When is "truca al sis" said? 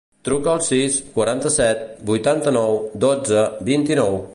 0.27-0.95